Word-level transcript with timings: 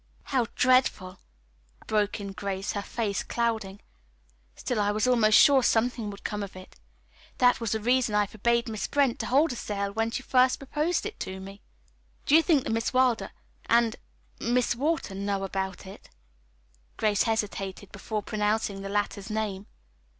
"How 0.23 0.47
dreadful!" 0.55 1.19
broke 1.85 2.19
in 2.19 2.31
Grace, 2.31 2.71
her 2.71 2.81
face 2.81 3.21
clouding. 3.21 3.81
"Still 4.55 4.79
I 4.79 4.89
was 4.89 5.05
almost 5.05 5.37
sure 5.37 5.61
something 5.61 6.09
would 6.09 6.23
come 6.23 6.41
of 6.41 6.55
it. 6.55 6.75
That 7.37 7.61
was 7.61 7.73
the 7.73 7.79
reason 7.79 8.15
I 8.15 8.25
forbade 8.25 8.67
Miss 8.67 8.87
Brent 8.87 9.19
to 9.19 9.27
hold 9.27 9.51
a 9.51 9.55
sale 9.55 9.91
when 9.93 10.09
first 10.09 10.55
she 10.55 10.57
proposed 10.57 11.05
it 11.05 11.19
to 11.19 11.39
me. 11.39 11.61
Do 12.25 12.33
you 12.33 12.41
think 12.41 12.63
that 12.63 12.71
Miss 12.71 12.91
Wilder 12.93 13.29
and 13.67 13.95
Miss 14.39 14.75
Wharton 14.75 15.23
know 15.23 15.43
it?" 15.53 16.09
Grace 16.97 17.21
hesitated 17.29 17.91
before 17.91 18.23
pronouncing 18.23 18.81
the 18.81 18.89
latter's 18.89 19.29
name. 19.29 19.67